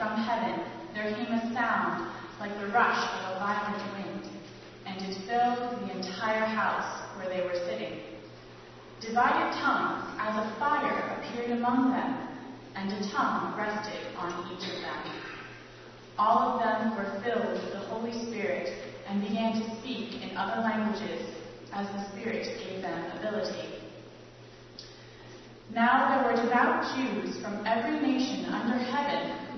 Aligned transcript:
from 0.00 0.16
heaven, 0.16 0.64
there 0.94 1.12
came 1.12 1.28
a 1.28 1.52
sound 1.52 2.08
like 2.40 2.56
the 2.58 2.68
rush 2.68 3.04
of 3.20 3.36
a 3.36 3.38
violent 3.38 3.84
wind, 3.92 4.30
and 4.86 4.96
it 5.02 5.14
filled 5.28 5.76
the 5.76 5.94
entire 5.94 6.46
house 6.46 7.04
where 7.18 7.28
they 7.28 7.44
were 7.44 7.60
sitting. 7.68 8.00
Divided 9.02 9.52
tongues 9.60 10.08
as 10.18 10.40
of 10.40 10.58
fire 10.58 11.20
appeared 11.20 11.50
among 11.50 11.92
them, 11.92 12.16
and 12.76 12.90
a 12.92 13.10
tongue 13.12 13.54
rested 13.58 14.16
on 14.16 14.32
each 14.56 14.64
of 14.72 14.80
them. 14.80 15.20
All 16.16 16.56
of 16.56 16.60
them 16.60 16.96
were 16.96 17.20
filled 17.22 17.52
with 17.52 17.72
the 17.72 17.80
Holy 17.80 18.12
Spirit 18.30 18.72
and 19.06 19.20
began 19.20 19.52
to 19.52 19.80
speak 19.80 20.22
in 20.22 20.34
other 20.34 20.62
languages 20.62 21.28
as 21.74 21.86
the 21.88 22.08
Spirit 22.12 22.46
gave 22.58 22.80
them 22.80 23.18
ability. 23.18 23.68
Now 25.74 26.08
there 26.08 26.24
were 26.24 26.42
devout 26.42 26.96
Jews 26.96 27.38
from 27.42 27.66
every 27.66 28.00
nation 28.00 28.46
under 28.46 28.78
heaven 28.78 29.49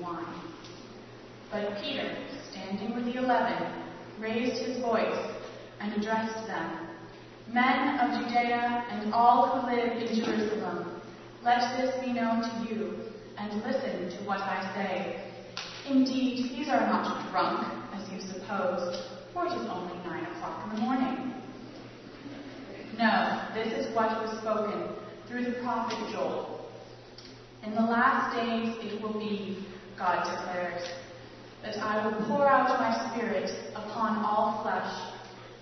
wine. 0.00 0.42
But 1.50 1.80
Peter, 1.82 2.16
standing 2.50 2.94
with 2.94 3.04
the 3.06 3.18
eleven, 3.18 3.84
raised 4.18 4.62
his 4.62 4.78
voice 4.80 5.34
and 5.80 5.92
addressed 5.94 6.46
them 6.46 6.90
Men 7.52 7.98
of 7.98 8.22
Judea 8.22 8.86
and 8.90 9.12
all 9.12 9.48
who 9.48 9.74
live 9.74 9.96
in 9.96 10.14
Jerusalem, 10.14 11.02
let 11.42 11.76
this 11.76 11.92
be 12.04 12.12
known 12.12 12.42
to 12.42 12.72
you, 12.72 12.94
and 13.38 13.60
listen 13.64 14.08
to 14.16 14.24
what 14.24 14.38
I 14.38 14.72
say. 14.74 15.24
Indeed, 15.90 16.50
these 16.50 16.68
are 16.68 16.86
not 16.86 17.28
drunk, 17.32 17.66
as 17.92 18.08
you 18.12 18.20
suppose, 18.20 19.04
for 19.32 19.46
it 19.46 19.52
is 19.52 19.66
only 19.68 19.96
nine 20.04 20.26
o'clock 20.26 20.70
in 20.70 20.76
the 20.76 20.82
morning. 20.82 21.34
No, 22.96 23.48
this 23.52 23.72
is 23.72 23.96
what 23.96 24.22
was 24.22 24.38
spoken 24.38 24.94
through 25.26 25.44
the 25.46 25.60
prophet 25.62 25.98
Joel. 26.12 26.70
In 27.64 27.74
the 27.74 27.80
last 27.80 28.36
days 28.36 28.76
it 28.80 29.02
will 29.02 29.18
be, 29.18 29.66
God 30.00 30.24
declares, 30.24 30.88
that 31.62 31.76
I 31.76 32.04
will 32.04 32.26
pour 32.26 32.48
out 32.48 32.80
my 32.80 33.12
spirit 33.12 33.50
upon 33.76 34.24
all 34.24 34.62
flesh 34.64 35.10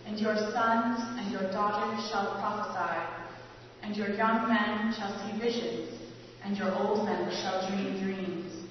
and 0.08 0.18
your 0.18 0.36
sons 0.36 0.98
and 1.18 1.30
your 1.30 1.50
daughters 1.52 2.08
shall 2.10 2.38
prophesy, 2.40 3.06
and 3.82 3.94
your 3.94 4.08
young 4.16 4.48
men 4.48 4.94
shall 4.96 5.12
see 5.20 5.38
visions, 5.38 6.00
and 6.42 6.56
your 6.56 6.74
old 6.74 7.04
men 7.04 7.30
shall 7.42 7.68
dream 7.68 8.02
dreams. 8.02 8.64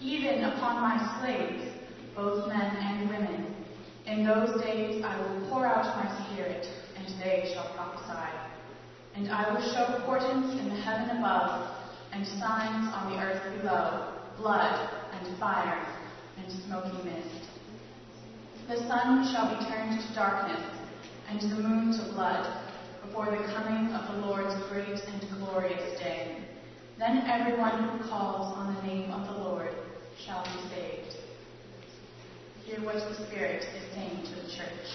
Even 0.00 0.42
upon 0.42 0.82
my 0.82 1.20
slaves, 1.20 1.76
both 2.16 2.48
men 2.48 2.76
and 2.76 3.08
women, 3.08 3.54
in 4.06 4.24
those 4.24 4.60
days 4.62 5.04
I 5.04 5.16
will 5.20 5.48
pour 5.48 5.64
out 5.64 5.84
my 6.02 6.26
spirit, 6.26 6.66
and 6.96 7.06
they 7.22 7.52
shall 7.54 7.72
prophesy. 7.74 8.32
And 9.14 9.30
I 9.30 9.52
will 9.52 9.62
show 9.72 10.02
portents 10.04 10.58
in 10.58 10.70
the 10.70 10.80
heaven 10.80 11.18
above, 11.18 11.72
and 12.12 12.26
signs 12.26 12.92
on 12.92 13.12
the 13.12 13.18
earth 13.18 13.60
below, 13.60 14.18
blood 14.36 14.99
and 15.22 15.38
fire 15.38 15.86
and 16.38 16.52
smoky 16.64 16.96
mist. 17.04 17.48
The 18.68 18.76
sun 18.88 19.32
shall 19.32 19.58
be 19.58 19.64
turned 19.66 20.00
to 20.00 20.14
darkness, 20.14 20.62
and 21.28 21.40
the 21.40 21.62
moon 21.62 21.92
to 21.98 22.12
blood 22.12 22.46
before 23.04 23.26
the 23.26 23.42
coming 23.52 23.92
of 23.92 24.14
the 24.14 24.26
Lord's 24.26 24.54
great 24.68 24.86
and 24.86 25.20
glorious 25.38 25.98
day. 25.98 26.36
Then 26.98 27.24
everyone 27.26 27.98
who 27.98 28.08
calls 28.08 28.54
on 28.56 28.74
the 28.74 28.82
name 28.82 29.10
of 29.10 29.26
the 29.26 29.42
Lord 29.42 29.74
shall 30.24 30.44
be 30.44 30.74
saved. 30.74 31.16
Hear 32.64 32.80
what 32.84 32.94
the 32.94 33.26
Spirit 33.26 33.62
is 33.62 33.94
saying 33.94 34.22
to 34.24 34.34
the 34.42 34.48
church. 34.56 34.88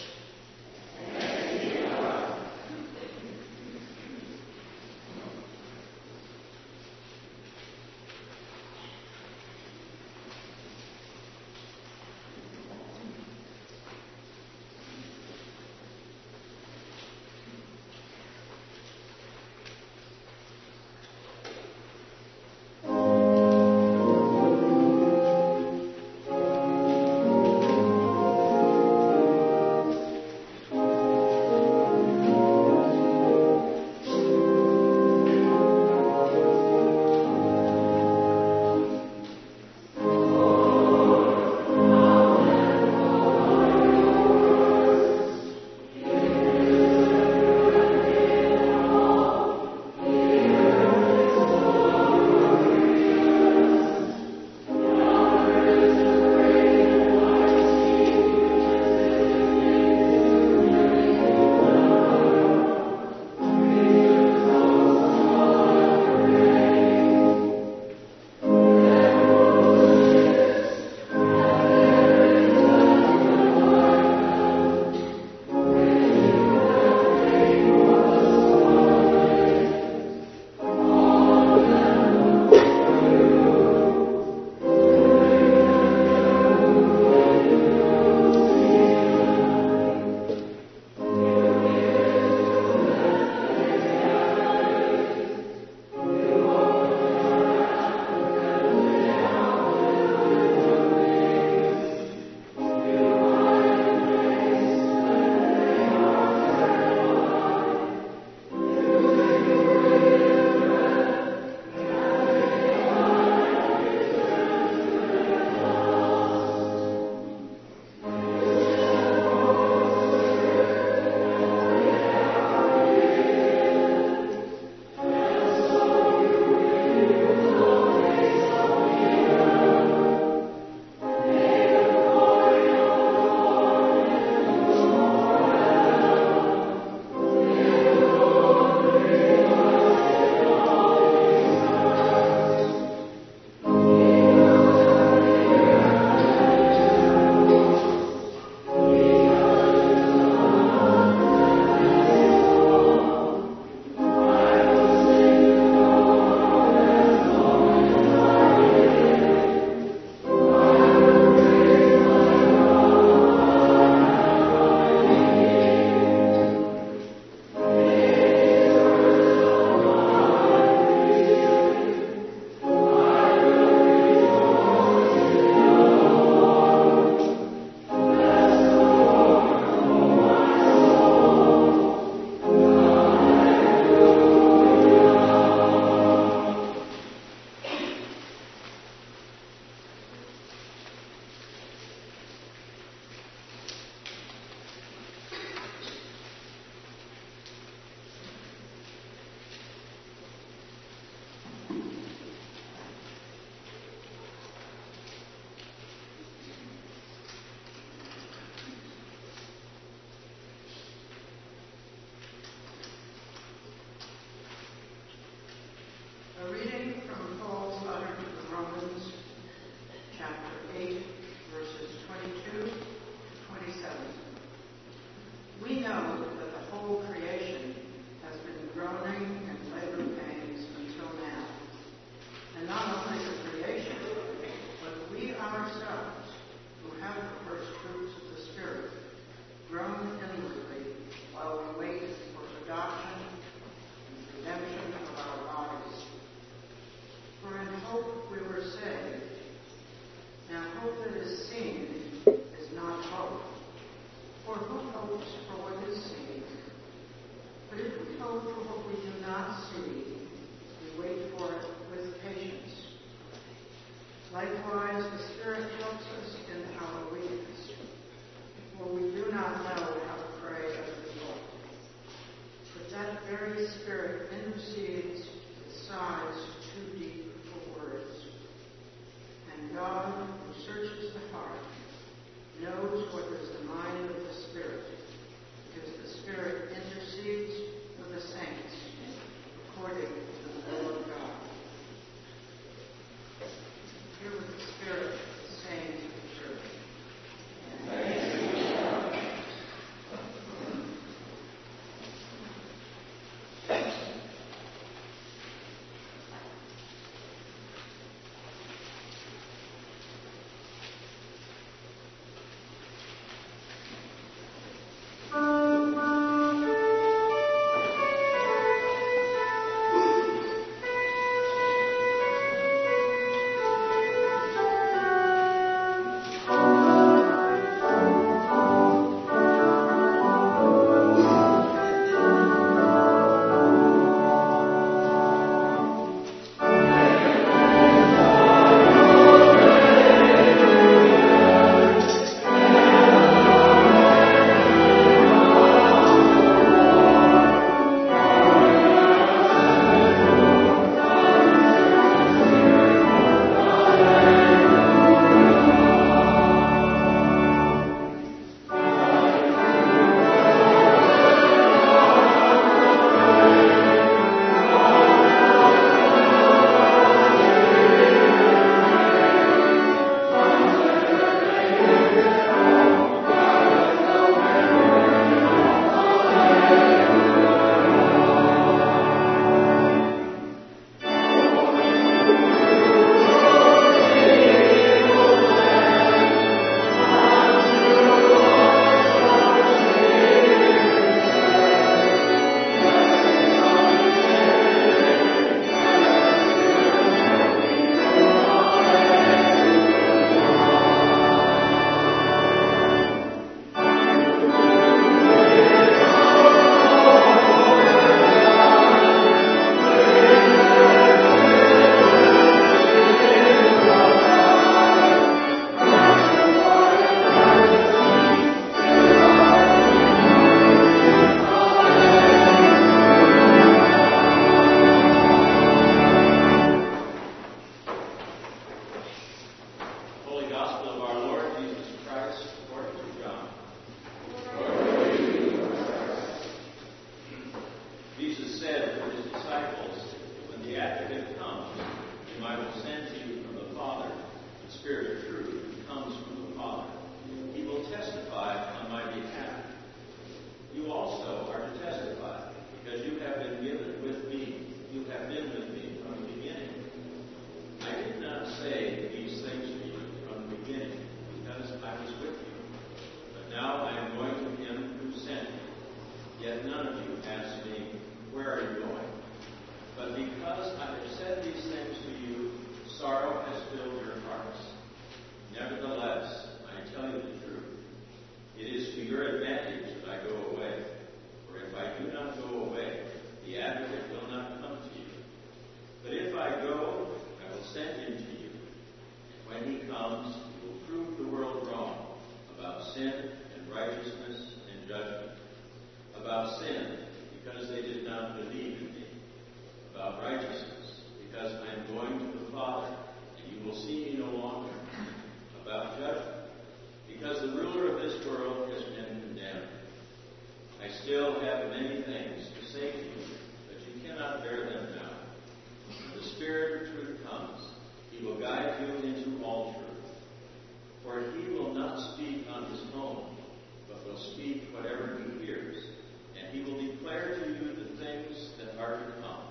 come. 529.22 529.46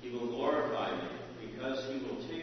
He 0.00 0.10
will 0.10 0.26
glorify 0.26 0.90
me 0.90 1.08
because 1.40 1.84
he 1.86 1.98
will 1.98 2.16
take 2.28 2.35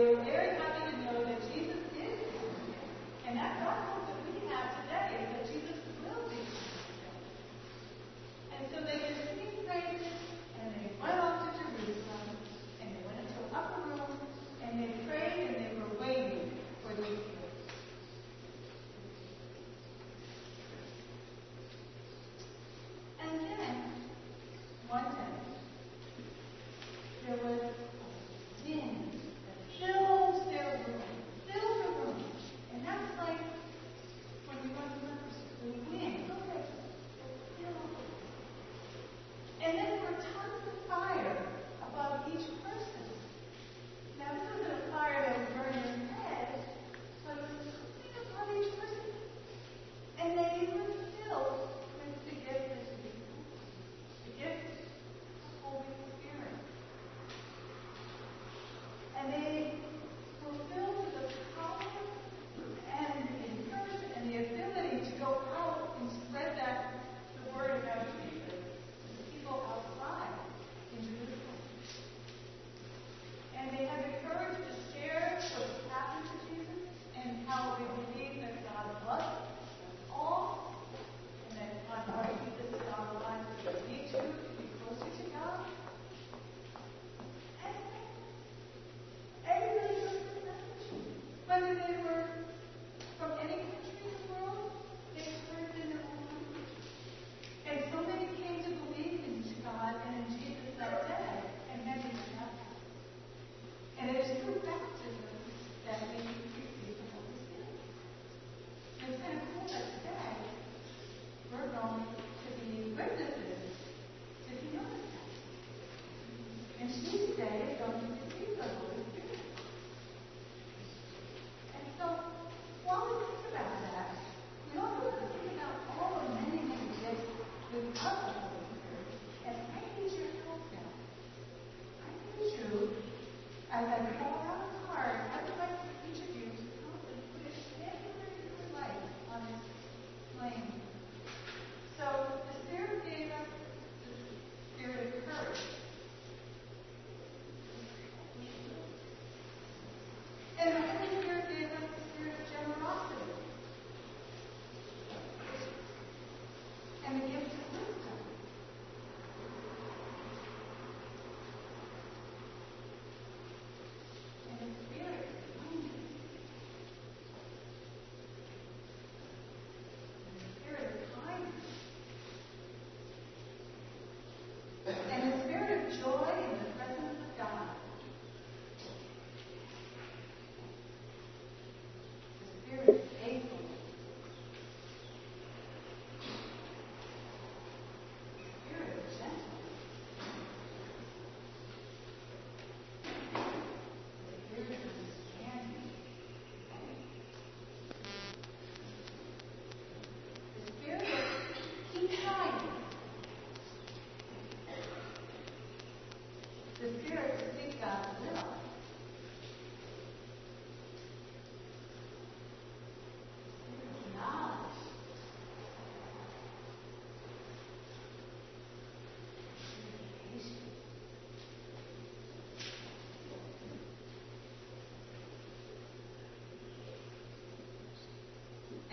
happy. 0.00 0.39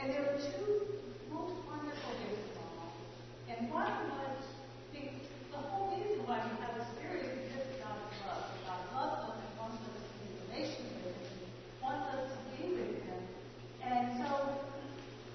And 0.07 0.15
there 0.15 0.31
were 0.31 0.39
two 0.39 0.87
most 1.33 1.55
wonderful 1.67 2.13
things 2.15 2.39
about 2.55 2.71
life. 2.79 2.95
And 3.51 3.69
one 3.69 3.91
was 4.07 4.39
the, 4.93 5.03
the 5.51 5.57
whole 5.57 5.91
reason 5.91 6.23
why 6.23 6.39
we 6.47 6.55
have 6.63 6.79
a 6.79 6.85
spirit 6.95 7.27
is 7.27 7.51
because 7.51 7.67
God's 7.83 8.15
love. 8.23 8.47
God 8.63 8.81
loves 8.95 9.19
us 9.27 9.35
and 9.35 9.59
wants 9.59 9.83
us 9.83 9.99
to 9.99 10.15
be 10.15 10.31
in 10.31 10.39
relationship 10.47 11.11
with 11.11 11.19
Him, 11.27 11.43
wants 11.83 12.07
us 12.15 12.31
to 12.31 12.39
be 12.55 12.71
with 12.71 13.03
Him. 13.03 13.19
And 13.83 14.15
so, 14.23 14.63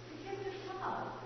forgiveness 0.08 0.56
love. 0.80 1.20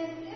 And 0.00 0.35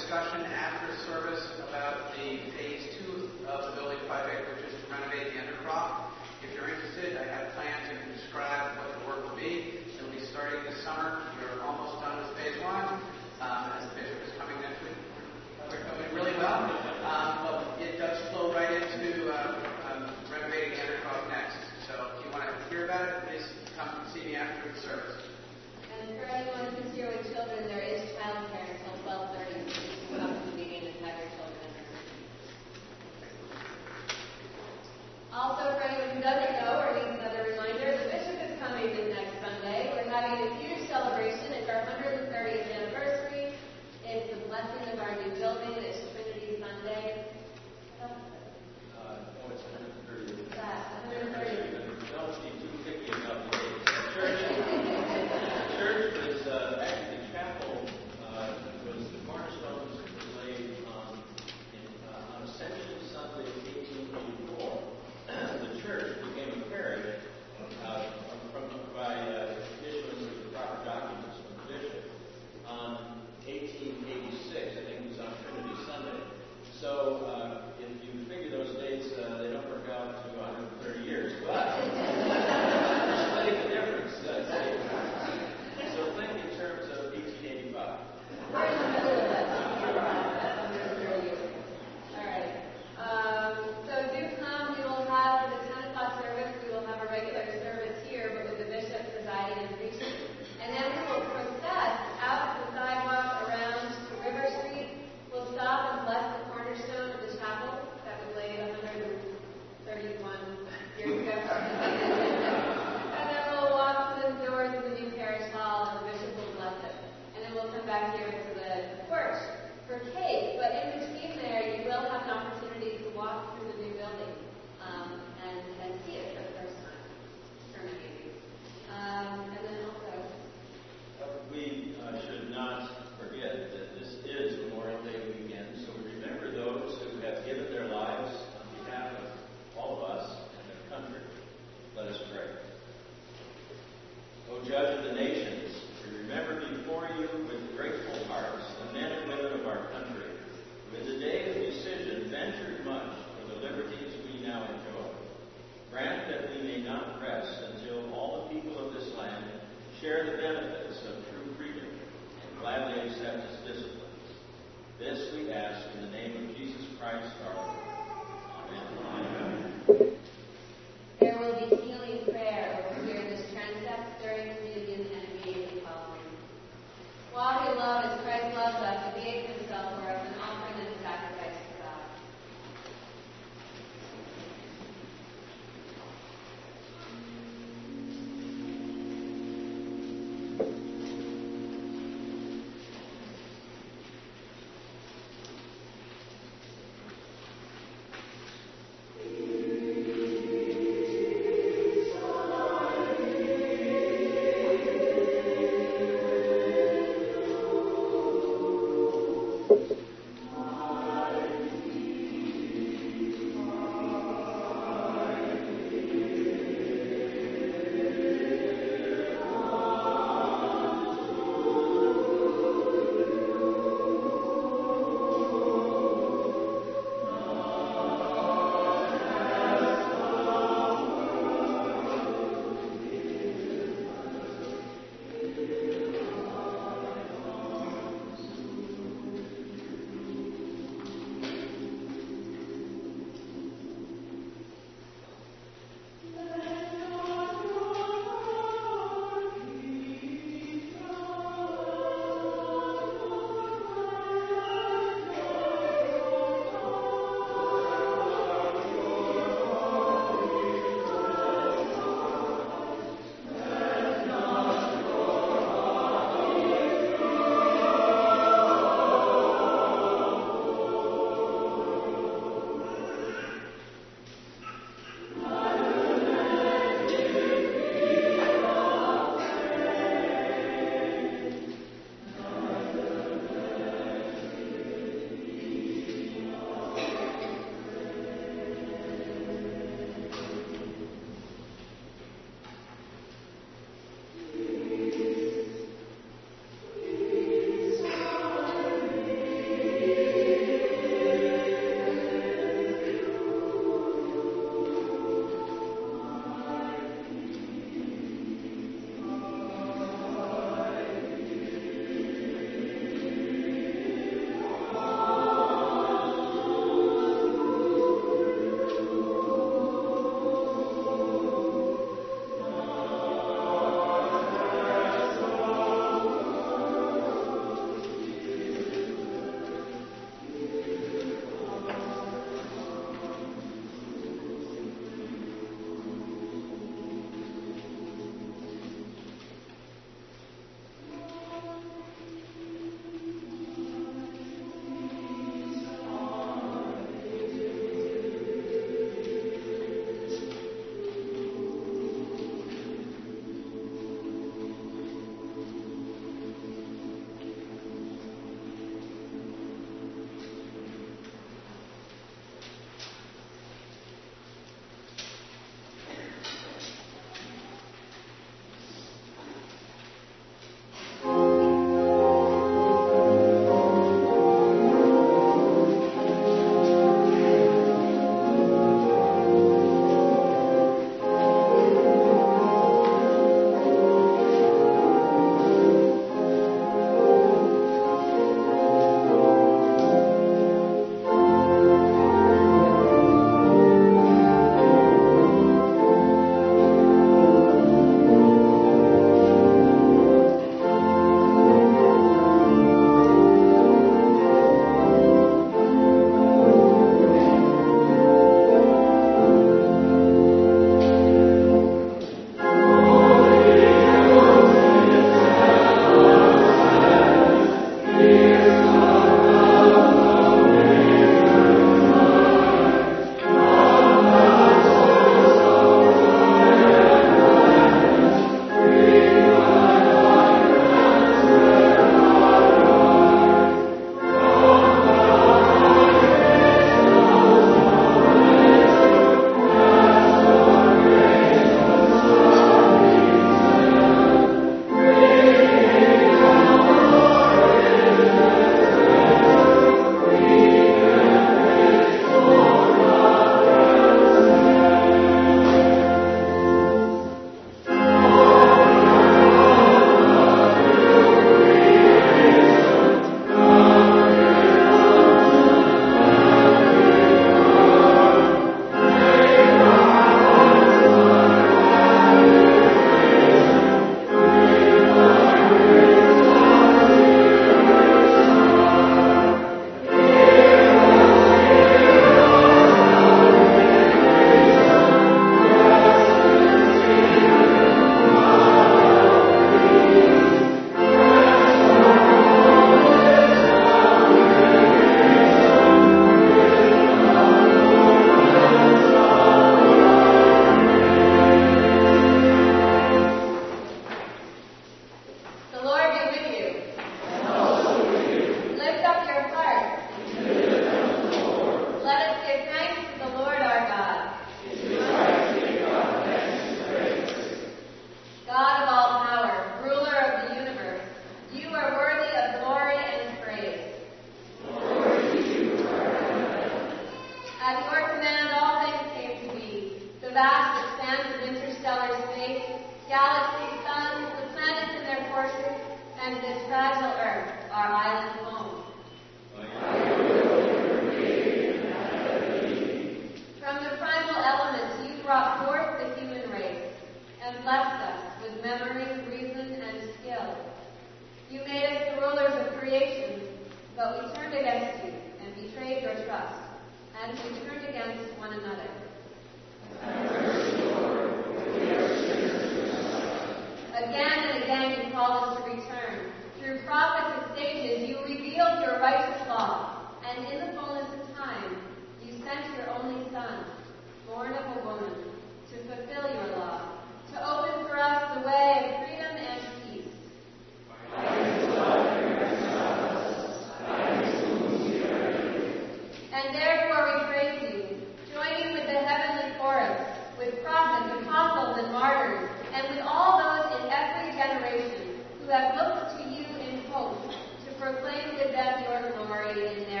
your 599.57 599.67
in 599.67 599.85
their 599.85 600.00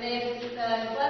And 0.00 0.04
there's 0.04 0.56
uh, 0.56 1.07